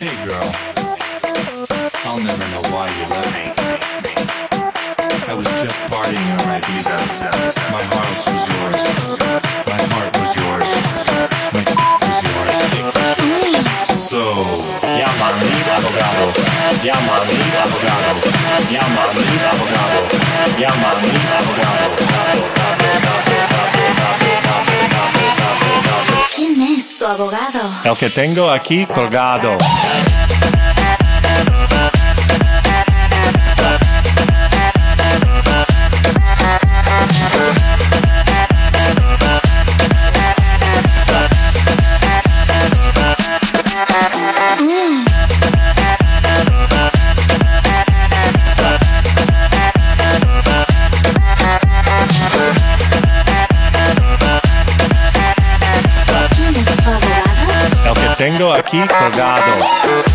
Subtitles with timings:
[0.00, 0.48] Hey girl,
[2.08, 3.52] I'll never know why you left me.
[5.28, 6.96] I was just partying in Ibiza.
[7.68, 8.80] My house was yours.
[9.68, 10.72] My heart was yours.
[11.52, 11.60] My
[12.00, 12.56] was yours.
[14.08, 14.24] So,
[14.80, 16.32] mi abogado.
[16.80, 18.24] Mi abogado.
[18.72, 19.20] Llama a
[20.96, 21.92] mi abogado.
[22.96, 23.79] Abogado.
[27.84, 29.58] El que tengo aquí colgado.
[58.40, 60.09] El que tengo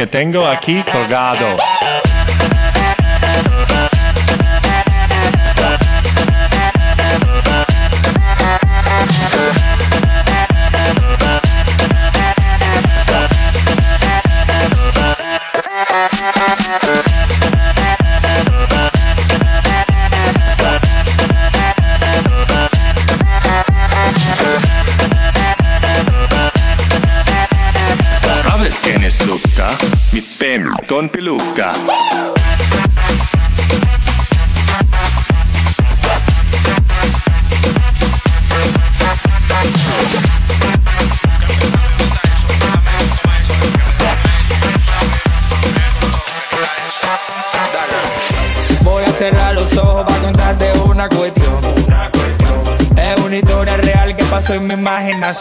[0.00, 1.69] que tengo aquí colgado.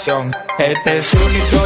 [0.09, 1.59] Esta es una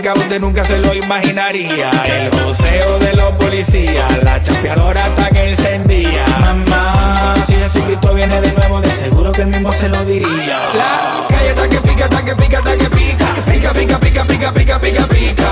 [0.00, 1.90] pica usted nunca se lo imaginaría.
[2.06, 6.24] El joseo de los policías, la chapeadora hasta que encendía.
[6.40, 10.58] Mamá, si Jesucristo viene de nuevo, de seguro que él mismo se lo diría.
[10.74, 13.26] La galleta que pica, que pica, que pica.
[13.46, 15.48] Pica, pica, pica, pica, pica, pica, pica.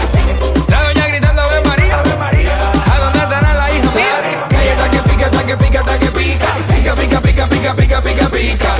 [0.68, 2.60] La doña gritando Ave María.
[2.90, 4.88] ¿A dónde estará la hija mía?
[4.90, 6.48] Que pica, hasta que pica, hasta que pica.
[6.74, 8.74] Pica, pica, pica, pica, pica, pica, pica.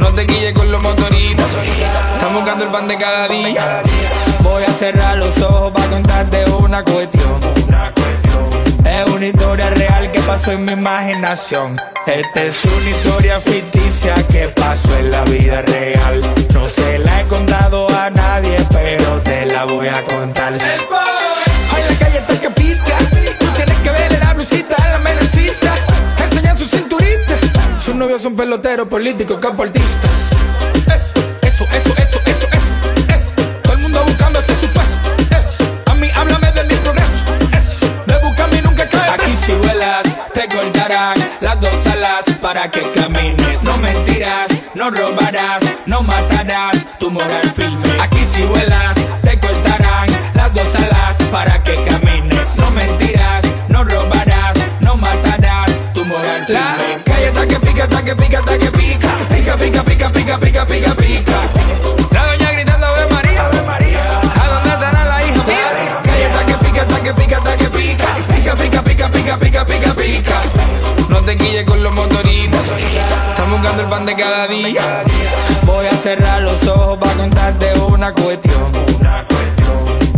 [0.00, 1.46] No te guilles con los motoritos.
[2.14, 3.82] Estamos buscando el pan de cada día.
[4.78, 7.40] Cerrar los ojos para contarte una cuestión.
[8.84, 11.76] Es una historia real que pasó en mi imaginación.
[12.06, 16.20] Esta es una historia ficticia que pasó en la vida real.
[16.52, 20.52] No se la he contado a nadie, pero te la voy a contar.
[20.52, 22.98] Ay, la calle está que pica.
[23.38, 25.74] Tú tienes que verle la blusita a la menecita.
[26.22, 27.34] Enseña su cinturita.
[27.80, 29.86] Sus novios son peloteros, políticos, camportistas.
[30.06, 30.25] Eso,
[42.46, 43.60] para que camines.
[43.64, 48.00] No mentirás, no robarás, no matarás tu moral firme.
[48.00, 48.94] Aquí si vuelas,
[49.24, 52.56] te cortarán las dos alas para que camines.
[52.58, 56.60] No mentirás, no robarás, no matarás tu moral firme.
[56.60, 59.10] La calle está que pica, está que pica, está que pica.
[59.34, 61.35] Pica, pica, pica, pica, pica, pica, pica.
[73.96, 75.02] Pan de cada día.
[75.64, 78.70] Voy a cerrar los ojos para contarte una cuestión.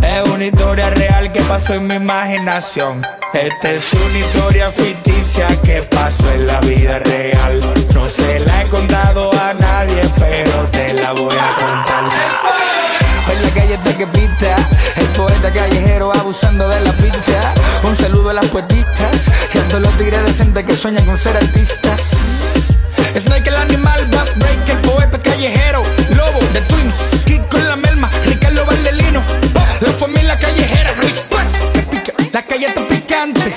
[0.03, 3.03] Es una historia real que pasó en mi imaginación.
[3.33, 7.61] Esta es una historia ficticia que pasó en la vida real.
[7.95, 12.05] No se la he contado a nadie, pero te la voy a contar.
[13.33, 14.57] En la calle está que pista,
[14.97, 17.55] el poeta callejero abusando de la pista.
[17.85, 19.17] Un saludo a las poetistas
[19.55, 22.28] y a todos los tigres decentes que sueñan con ser artistas.
[23.17, 25.83] Snake el animal, Bass Break, el poeta callejero,
[26.17, 26.95] Lobo de Twins,
[27.25, 29.23] Kiko en la Melma, Ricardo Valdelino,
[29.81, 31.55] la familia callejera, respect,
[32.33, 33.55] la calle está picante.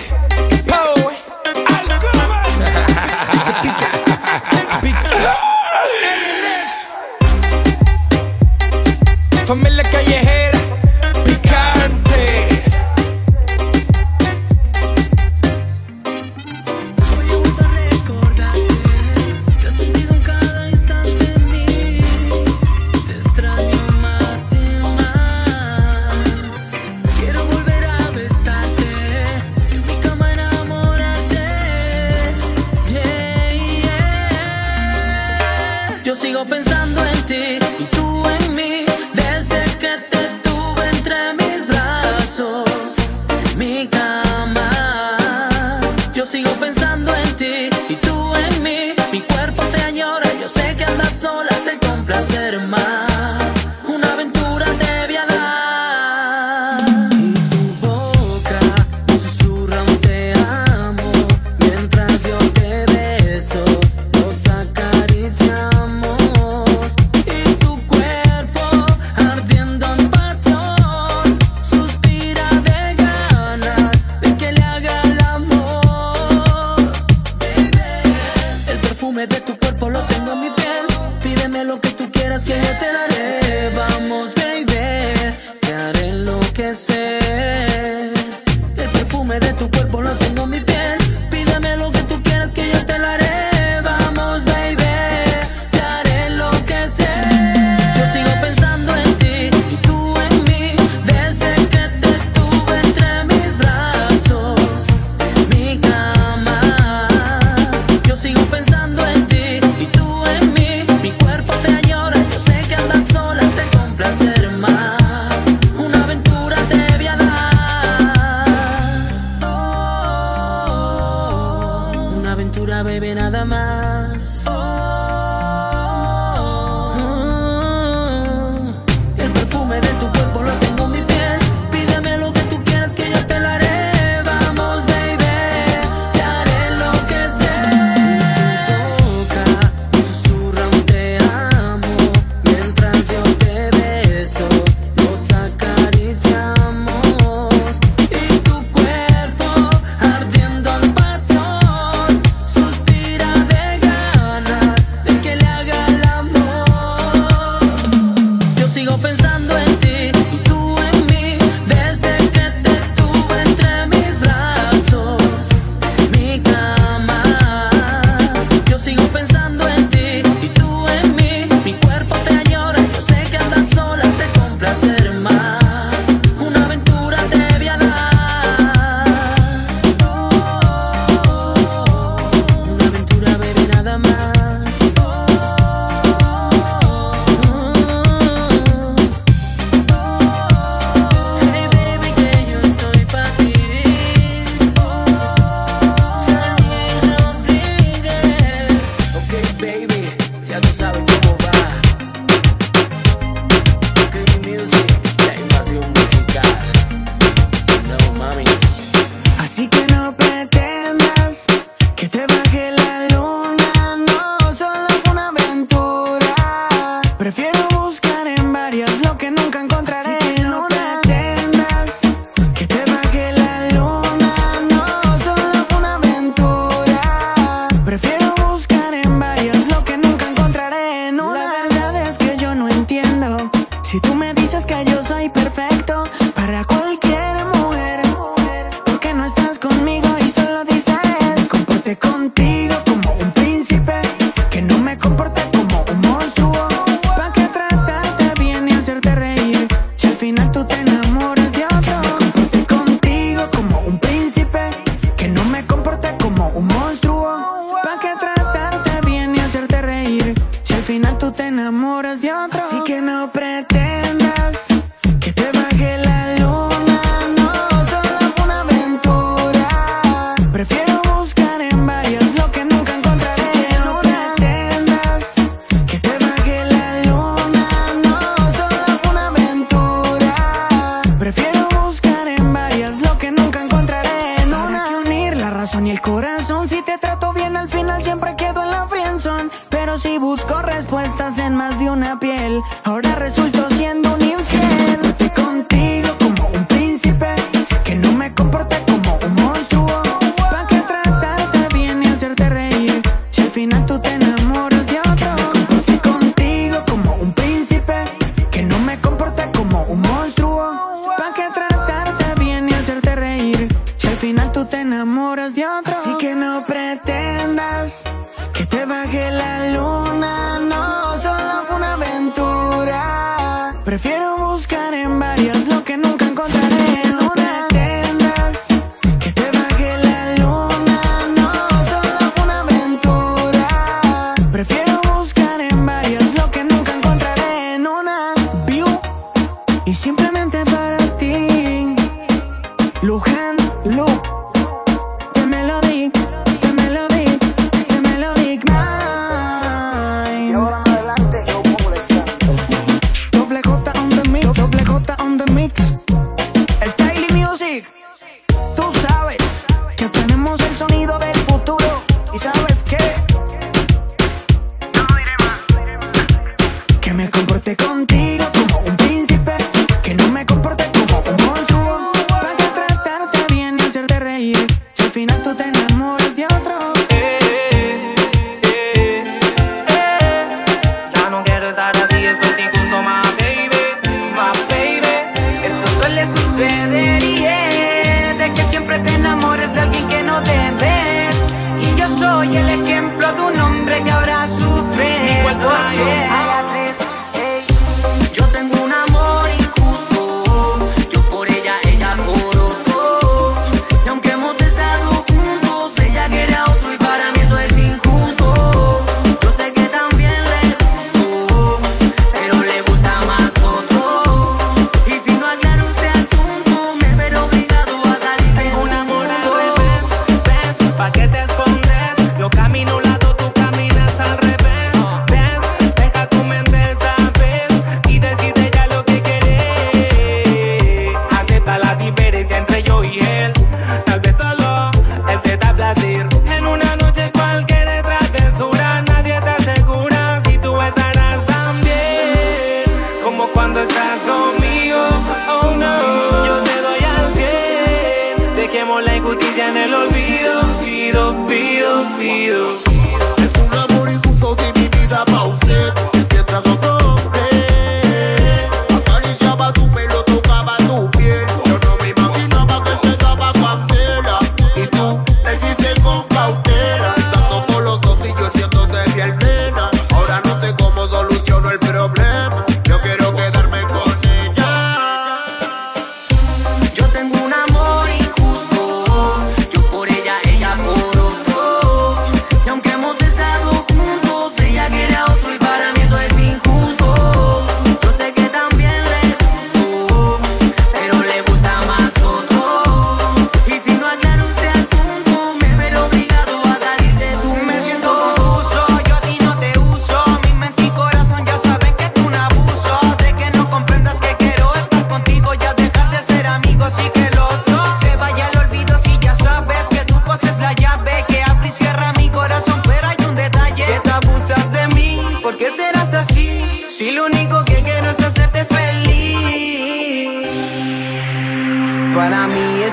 [0.71, 0.95] Oh,
[4.81, 5.37] pica.
[9.45, 9.83] Familia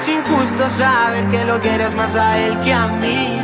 [0.01, 3.41] es injusto saber que lo quieres más a él que a mí.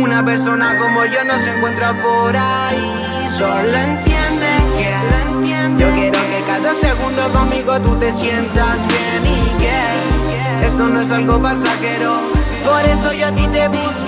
[0.00, 3.28] Una persona como yo no se encuentra por ahí.
[3.36, 10.66] Solo entiende que yo quiero que cada segundo conmigo tú te sientas bien y que
[10.66, 12.20] esto no es algo pasajero.
[12.64, 14.01] Por eso yo a ti te busco.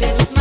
[0.00, 0.35] that it was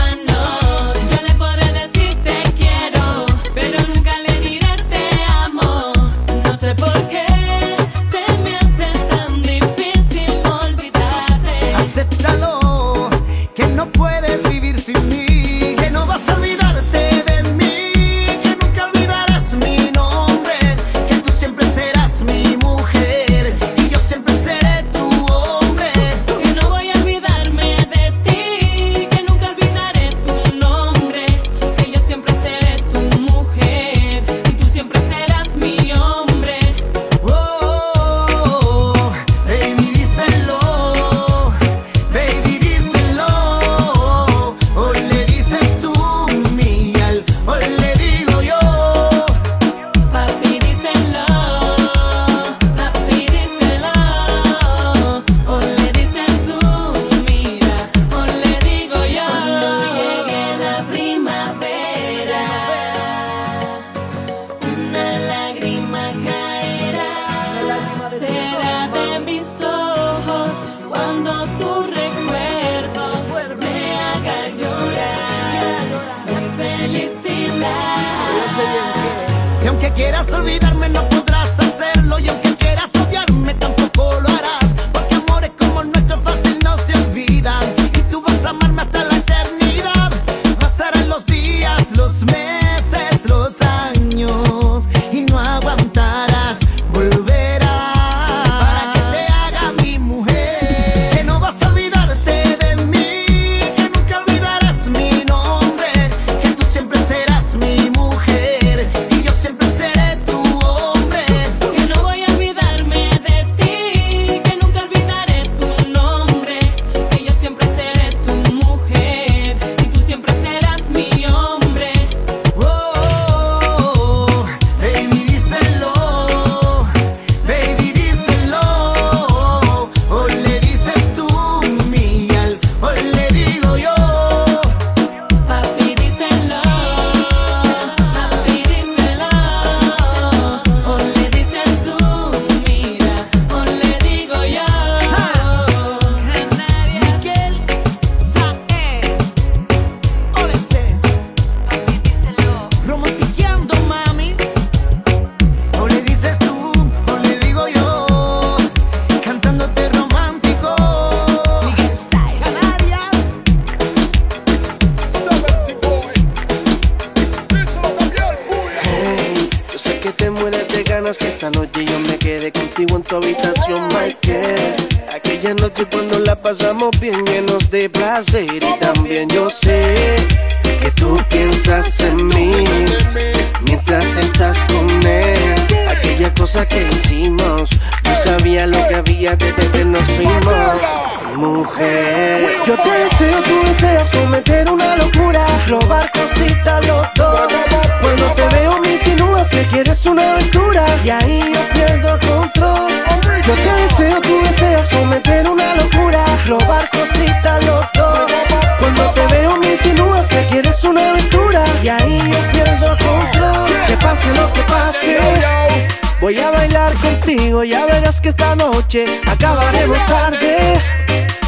[217.26, 220.74] contigo, ya verás que esta noche acabaremos tarde.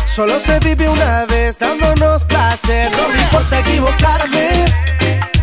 [0.05, 4.65] Solo se vive una vez dándonos placer, no me importa equivocarme.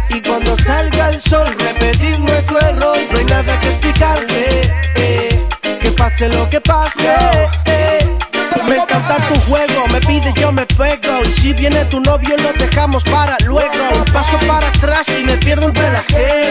[0.08, 4.44] Y cuando salga el sol, repetir nuestro error, no hay nada que explicarme.
[4.96, 5.46] Eh,
[5.80, 7.14] que pase lo que pase.
[7.66, 8.18] Eh.
[8.68, 12.50] Me encanta tu juego, me pide yo me pego Y si viene tu novio lo
[12.54, 16.43] dejamos para luego Paso para atrás y me pierdo entre la gente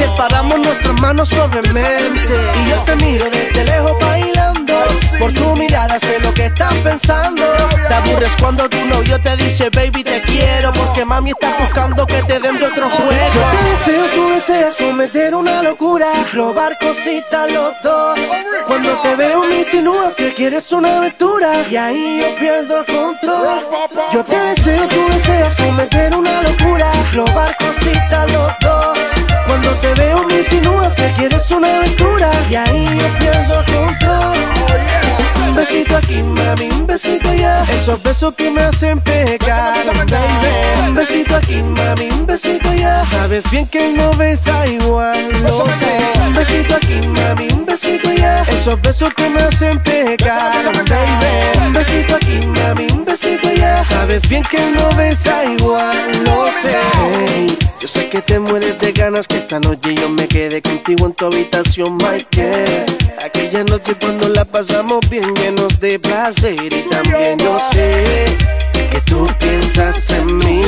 [0.00, 2.34] Separamos nuestras manos suavemente.
[2.64, 4.74] Y yo te miro desde lejos bailando.
[5.18, 7.44] Por tu mirada sé lo que estás pensando.
[7.86, 10.72] Te aburres cuando tu novio te dice baby te quiero.
[10.72, 13.34] Porque mami está buscando que te den de otro juego.
[13.34, 16.06] Yo te deseo, tú deseas cometer una locura.
[16.32, 18.18] Robar cositas los dos.
[18.66, 21.62] Cuando te veo me insinúas que quieres una aventura.
[21.70, 23.66] Y ahí yo pierdo el control.
[24.14, 26.90] Yo te deseo, tú deseas cometer una locura.
[27.12, 29.19] Robar cositas los dos.
[29.50, 32.30] Cuando te veo me insinúas que quieres una aventura.
[32.48, 34.38] Y ahí yo pierdo el control.
[35.48, 37.64] Un besito aquí, mami, un besito allá.
[37.64, 40.86] Esos besos que me hacen pecar, baby.
[40.86, 43.04] Un besito aquí, mami, un besito allá.
[43.06, 45.98] Sabes bien que no besa igual, lo sé.
[46.28, 48.44] Un besito aquí, mami, un besito allá.
[48.44, 51.66] Esos besos que me hacen pecar, baby.
[51.66, 53.82] Un besito aquí, mami, un besito allá.
[53.82, 57.69] Sabes bien que no besa igual, lo sé.
[57.80, 61.14] Yo sé que te mueres de ganas que esta noche yo me quede contigo en
[61.14, 62.84] tu habitación, Michael.
[63.24, 68.36] Aquella noche cuando la pasamos bien llenos de placer y también yo sé
[68.90, 70.62] que tú piensas en mí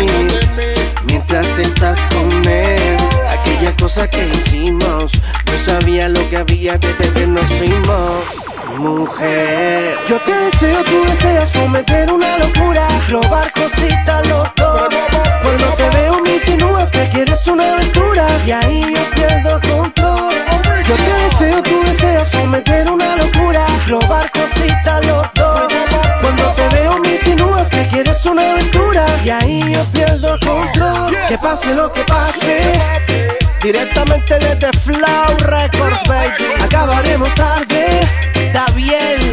[1.04, 2.96] mientras estás con él.
[3.38, 8.41] Aquella cosa que hicimos, yo sabía lo que había desde que nos vimos.
[8.78, 14.88] Mujer, yo te deseo, tú deseas cometer una locura, robar cositas los dos.
[15.42, 20.34] Cuando te veo me insinúas que quieres una aventura y ahí yo pierdo el control.
[20.88, 25.72] Yo te deseo, tú deseas cometer una locura, robar cositas los dos.
[26.20, 31.16] Cuando te veo me insinúas que quieres una aventura y ahí yo pierdo el control.
[31.28, 32.80] Que pase lo que pase,
[33.62, 36.62] directamente desde Flow Records, baby.
[36.64, 38.00] Acabaremos tarde,
[38.52, 39.32] está bien.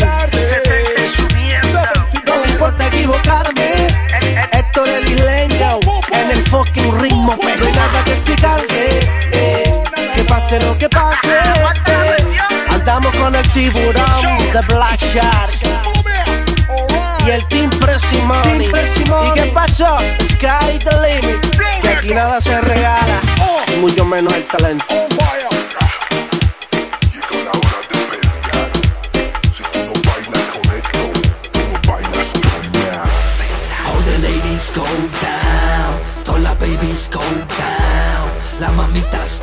[2.26, 3.88] No me importa equivocarme,
[4.54, 5.80] Héctor el isleño,
[6.12, 9.00] en el fucking ritmo, pero hay nada que explicarle.
[9.34, 9.84] eh,
[10.16, 12.38] que pase lo que pase, eh.
[12.70, 15.54] andamos con el tiburón de Black Shark.
[17.26, 18.66] Y el Team Presimoni.
[18.66, 19.98] ¿Y qué pasó?
[20.32, 21.82] Sky the limit.
[21.82, 23.22] Que aquí nada se regala.
[23.74, 24.86] Y mucho menos el talento.
[39.00, 39.39] Las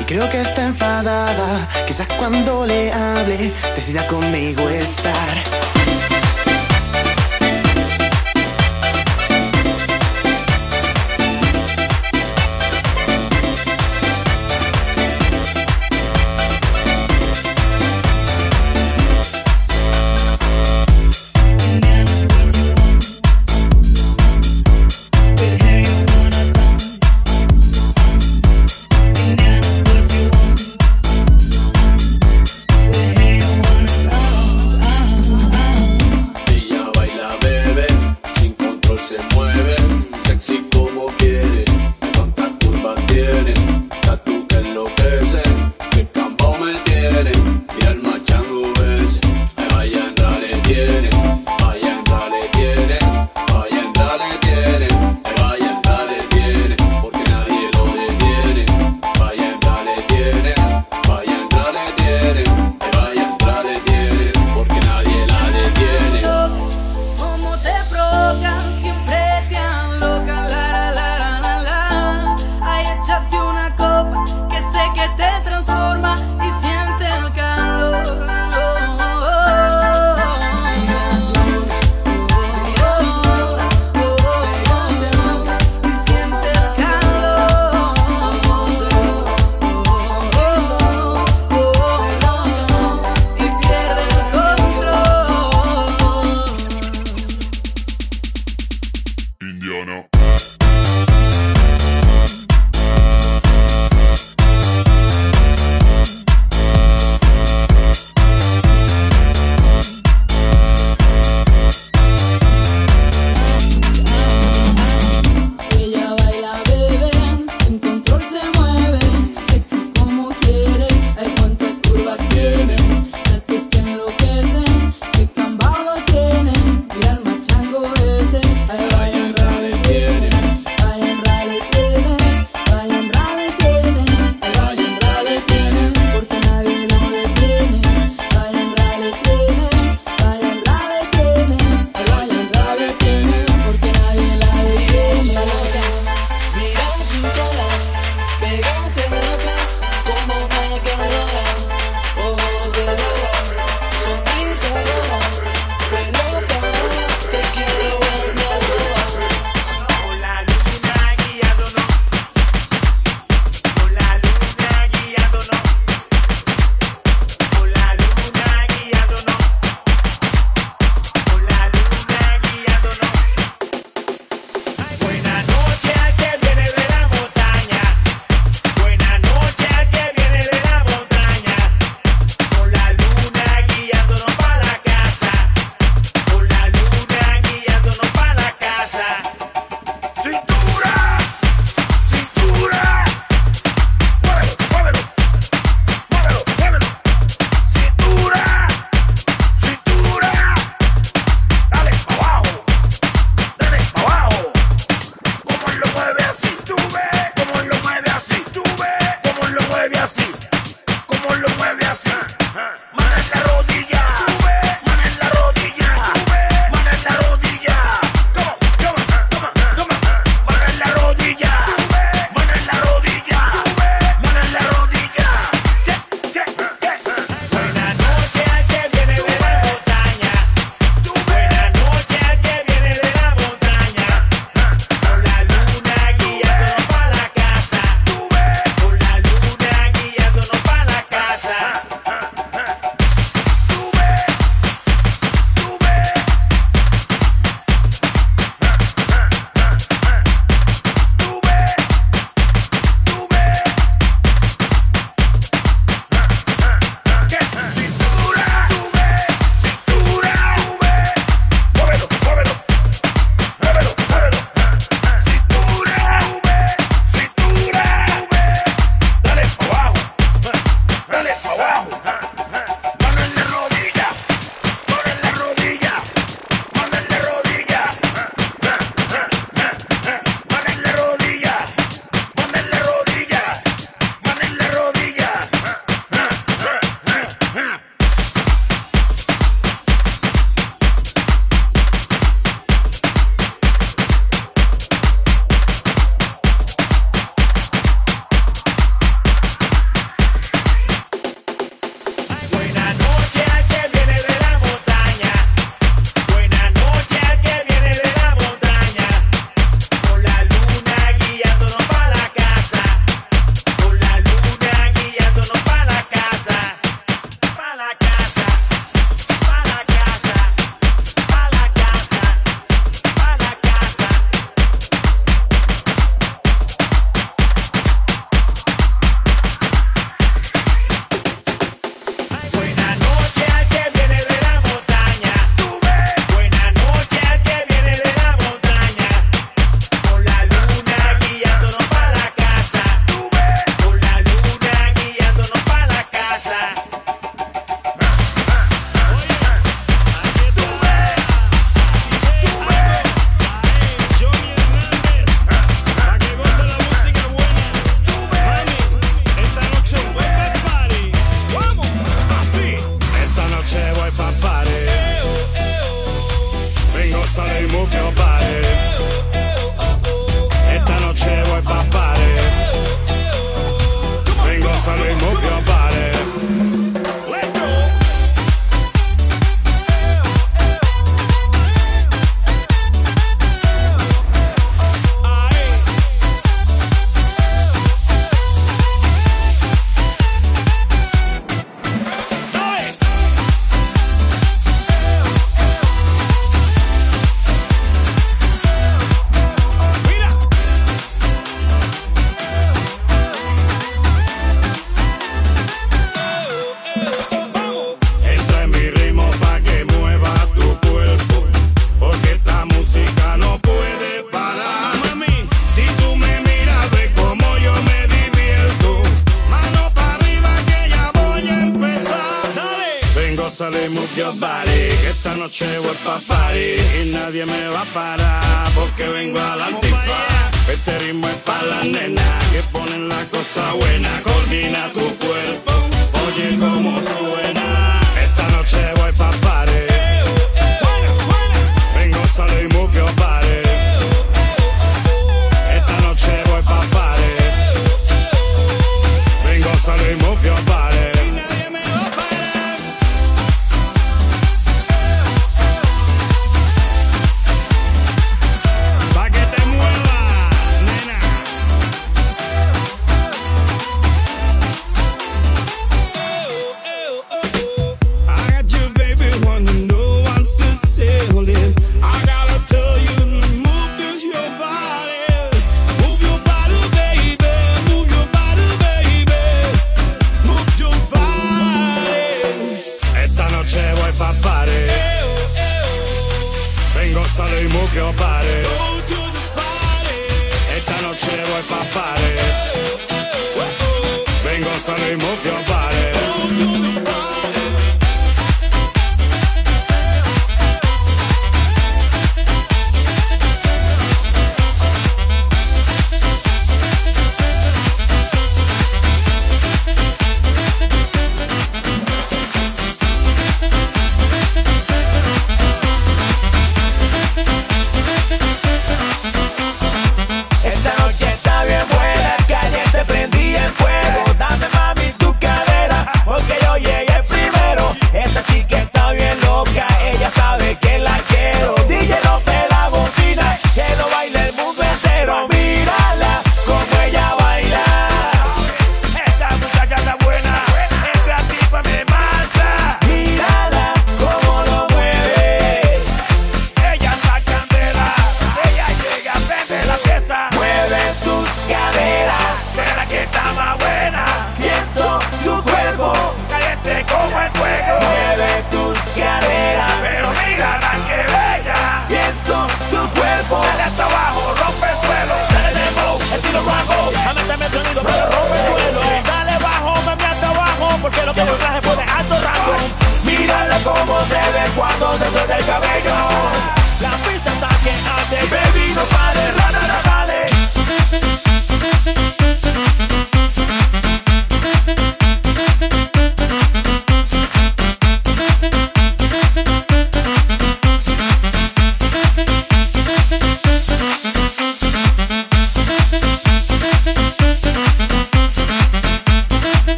[0.00, 1.68] y creo que está enfadada.
[1.86, 5.55] Quizás cuando le hable decida conmigo estar.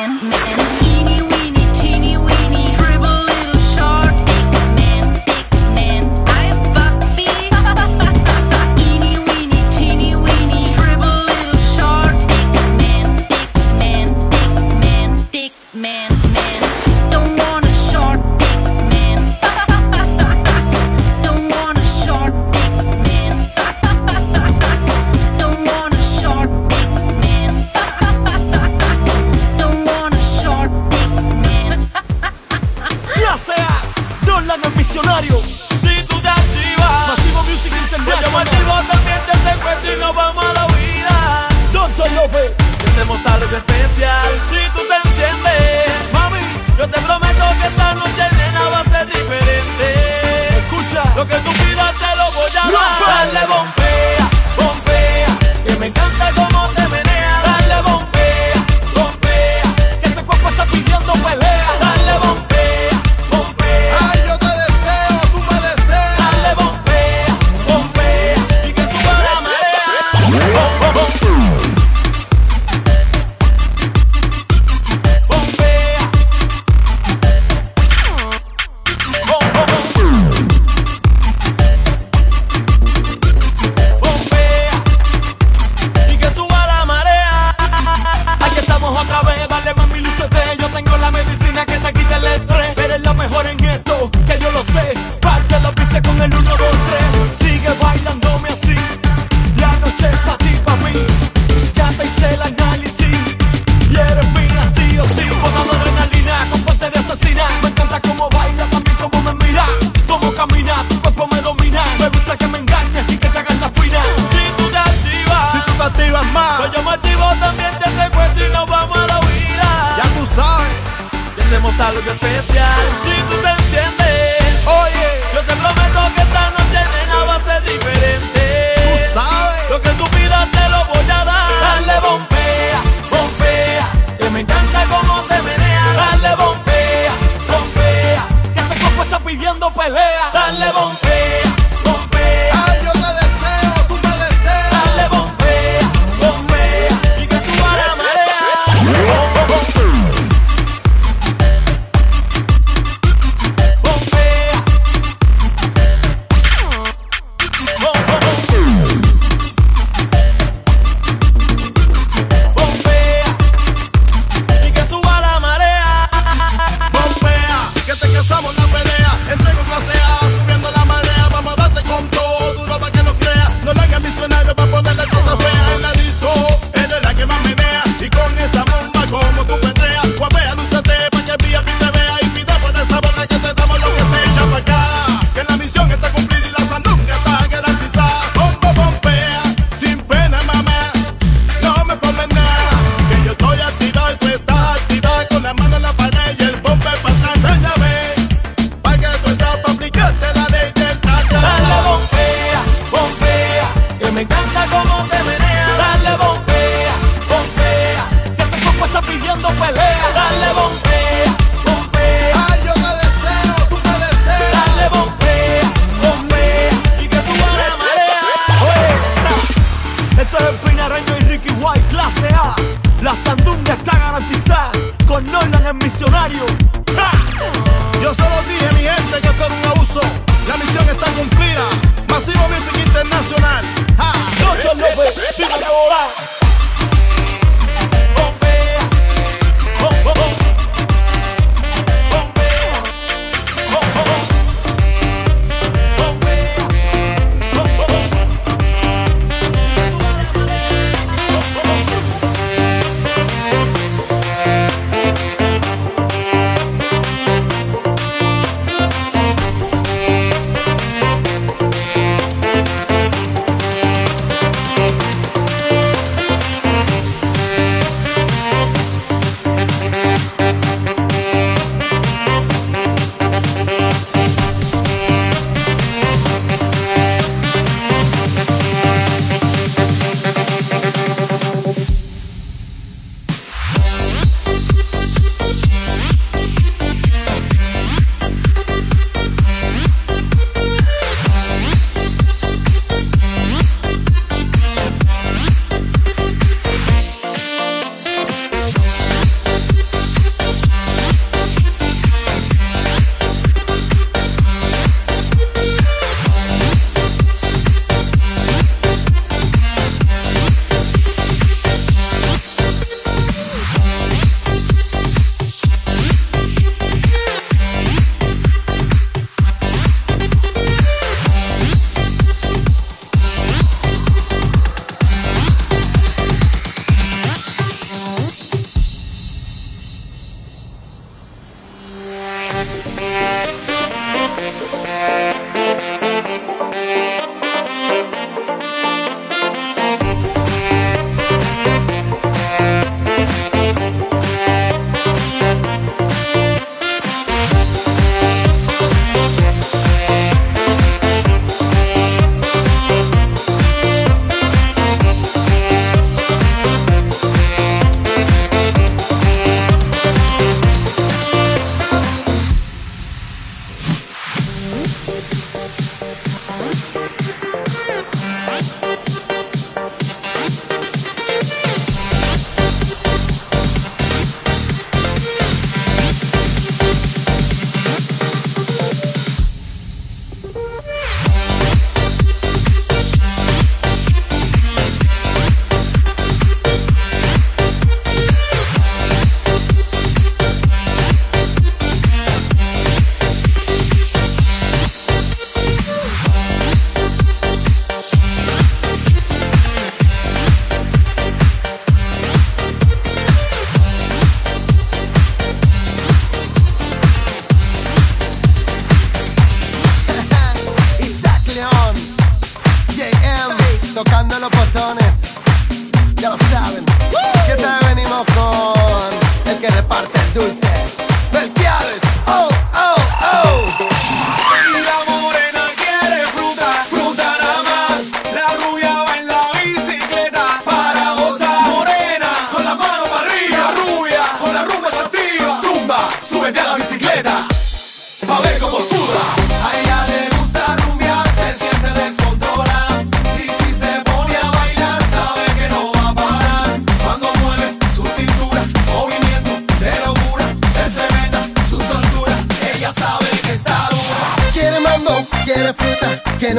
[0.00, 0.69] Man, man.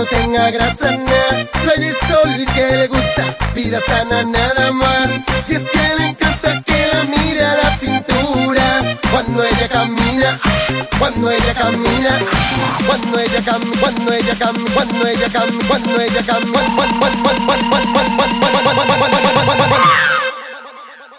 [0.02, 1.46] No tenga grasa nada.
[1.64, 3.24] Playa y sol que le gusta,
[3.54, 5.10] vida sana nada más.
[5.48, 8.98] Y es que le encanta que la mire a la cintura.
[9.12, 10.40] Cuando ella camina,
[10.98, 12.20] cuando ella camina,
[12.98, 16.62] cuando ella camina, cuando ella camina, cuando ella camina, cuando ella camina,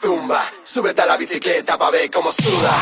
[0.01, 2.73] Tumba, súbete a la bicicleta pa' ver cómo suda.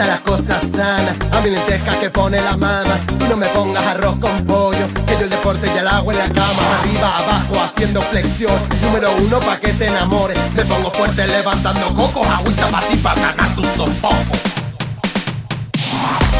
[0.00, 2.98] A ella le gusta las cosas sanas, a mi lenteja que pone la mama.
[3.18, 6.18] Tú no me pongas arroz con pollo, que yo el deporte y el agua en
[6.18, 6.62] la cama.
[6.80, 8.58] Arriba, abajo, haciendo flexión.
[8.82, 10.38] Número uno pa' que te enamores.
[10.54, 14.36] Me pongo fuerte levantando cocos, agüita pa' ti pa' ganar tu sofoco.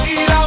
[0.07, 0.47] Y la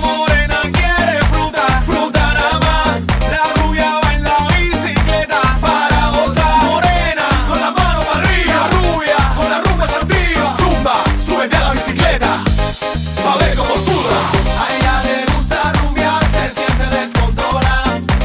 [13.23, 14.19] pa' ver cómo suda.
[14.61, 17.75] A ella le gusta rumbear, se siente descontrola.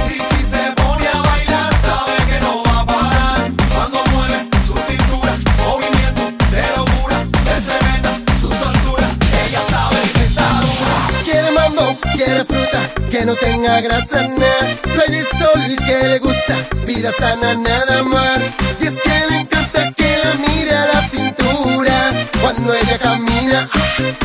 [0.08, 3.40] Y si se pone a bailar, sabe que no va a parar.
[3.74, 5.32] Cuando mueve su cintura,
[5.66, 6.22] movimiento
[6.54, 7.16] de locura.
[7.54, 9.06] Es tremenda su soltura,
[9.46, 11.22] ella sabe que está dura.
[11.24, 12.80] Quiere mambo, quiere fruta,
[13.10, 14.68] que no tenga grasa nada.
[14.82, 16.54] Playa y sol que le gusta,
[16.86, 18.40] vida sana nada más.
[18.80, 20.67] Y es que le encanta que la mire
[22.40, 23.68] Cuando ella camina,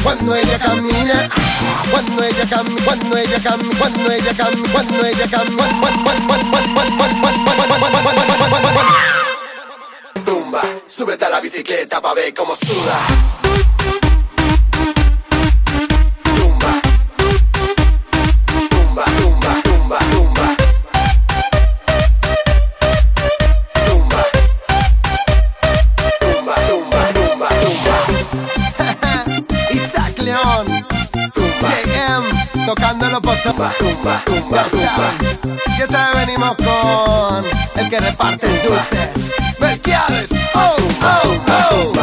[0.04, 1.30] cuando ella camina,
[1.90, 5.64] cuando ella camina, cuando ella camina, cuando ella camina, cuando ella camina.
[10.24, 13.00] Tumba, súbete a la bicicleta pa' ver cómo suda.
[32.76, 33.78] Tocando los botones.
[33.78, 35.12] Tumba, tumba, tumba.
[35.78, 37.46] Y esta vez venimos con
[37.76, 39.12] el que reparte el dulce.
[40.56, 41.94] Oh, oh, oh.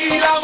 [0.00, 0.43] Y la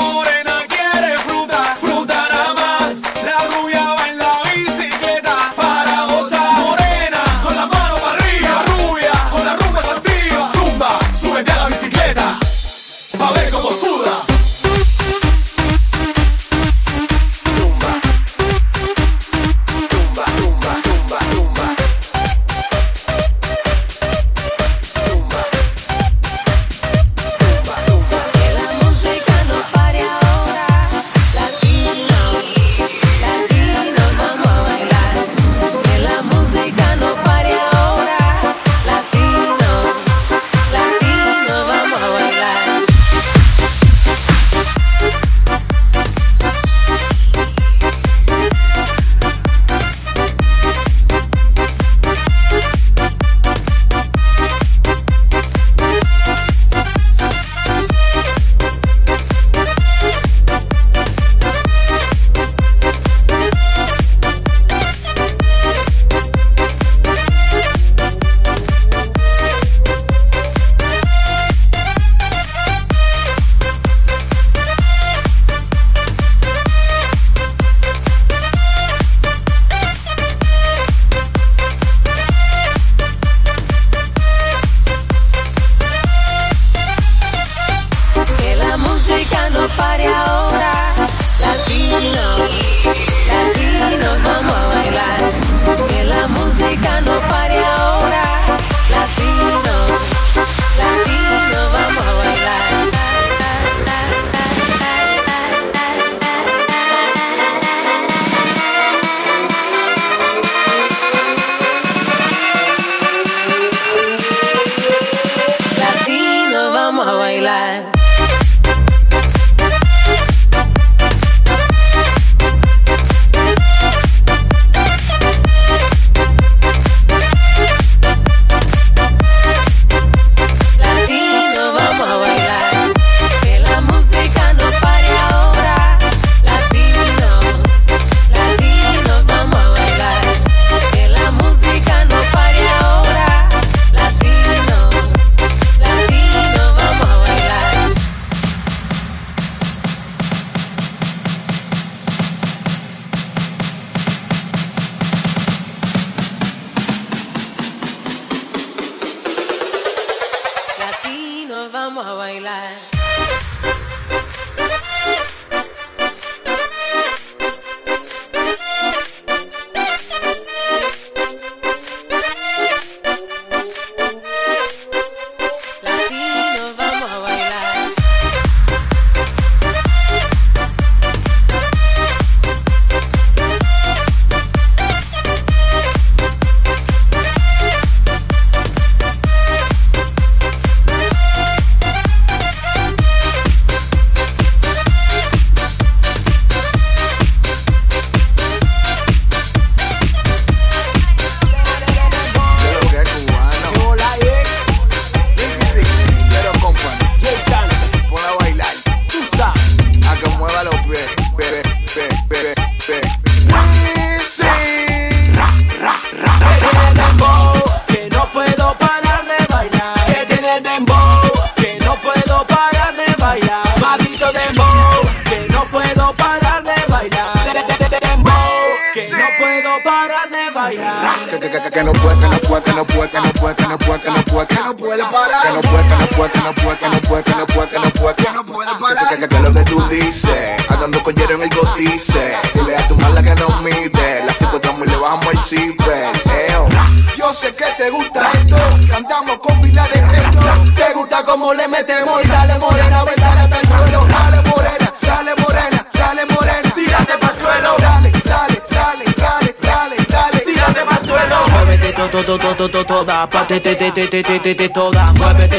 [264.75, 265.53] dolan Muhabbet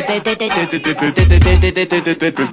[2.38, 2.51] dolan.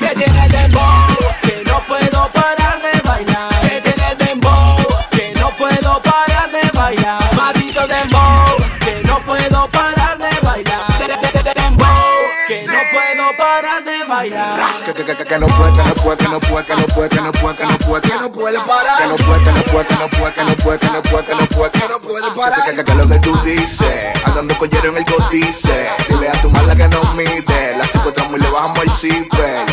[20.68, 22.64] puede, que no puede, que no puede, que no puede parar.
[22.64, 25.88] Que, que, que, lo que tú dices, andando collero en el cotice.
[26.08, 29.66] Dile a tu mala que no mide, la secuestramos y le bajamos el zipper.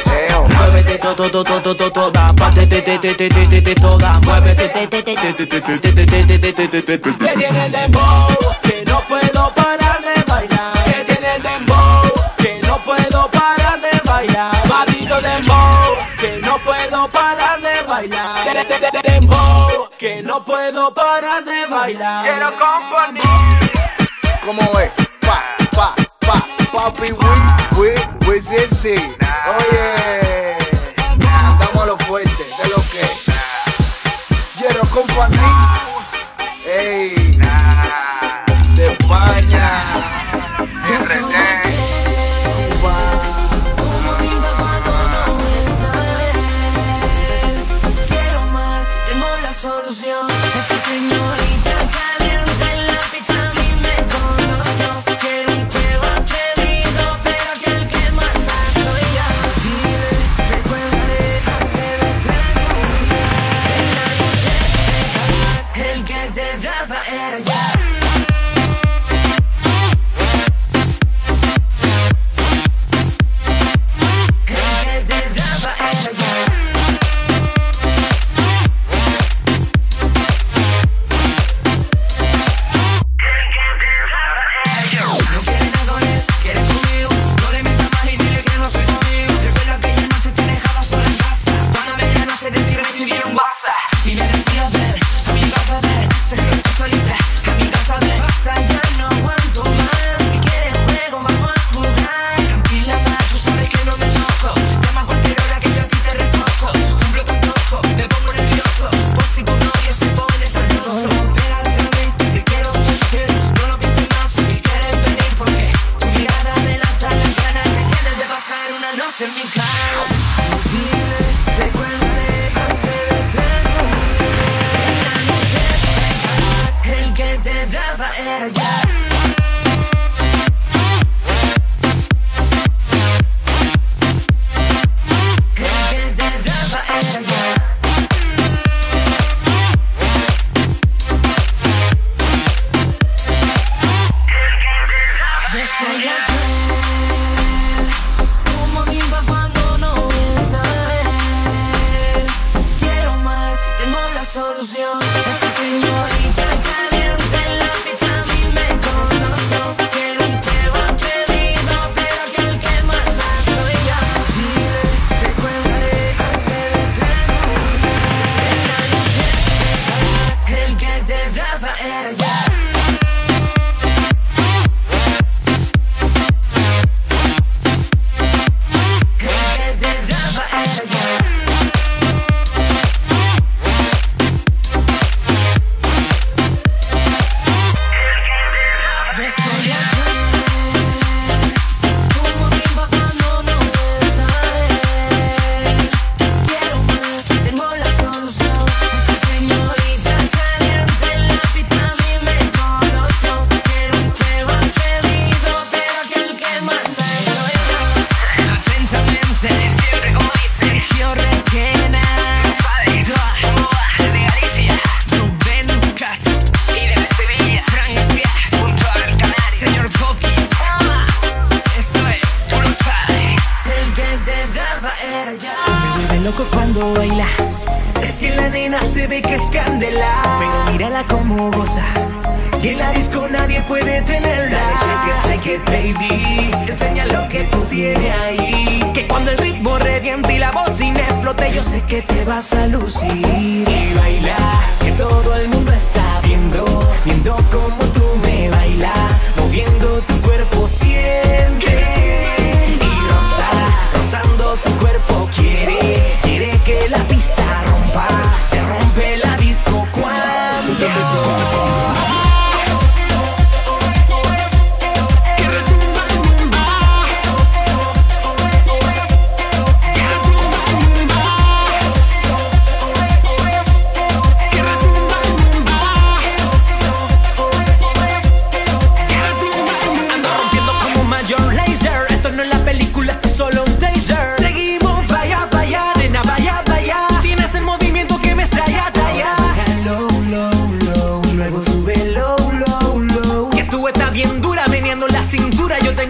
[0.57, 4.19] Muévete toda, parte, te, te, te, te, te, te, toda.
[4.21, 7.71] Te, te, te, te, te, te, te, te, te, te, te, te, Que tiene el
[7.71, 8.27] dembow,
[8.61, 10.83] que no puedo parar de bailar.
[10.85, 12.01] Que tiene el dembow,
[12.37, 14.67] que no puedo parar de bailar.
[14.69, 19.04] Maldito dembow, que no puedo parar de bailar.
[20.35, 22.25] No puedo parar de bailar.
[22.25, 23.23] Quiero componer.
[24.45, 24.91] ¿Cómo es?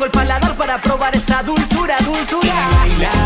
[0.06, 3.25] el paladar para probar esa dulzura, dulzura.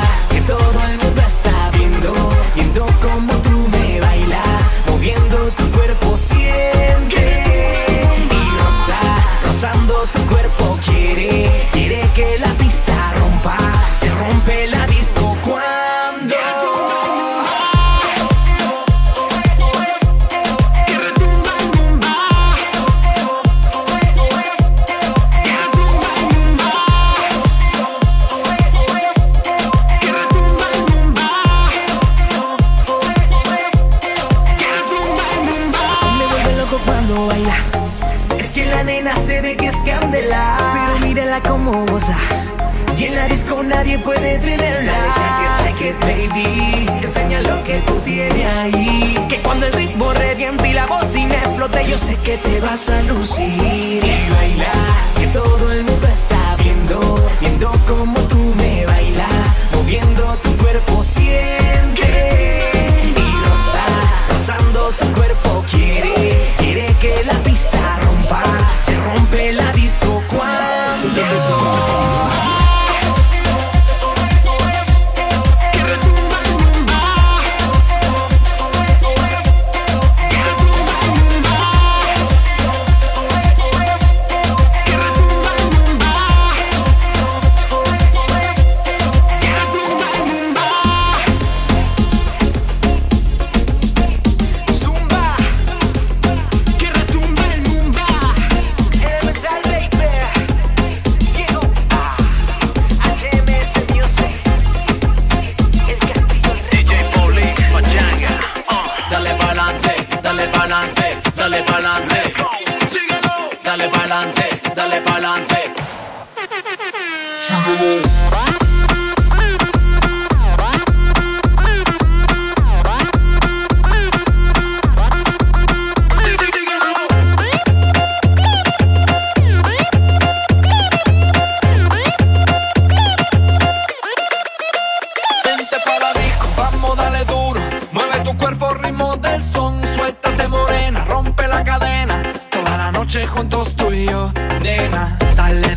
[138.50, 139.80] cuerpo ritmo del son.
[139.86, 142.24] Suéltate morena, rompe la cadena.
[142.50, 144.32] Toda la noche juntos tú y yo,
[144.62, 145.18] nena.
[145.36, 145.69] Dale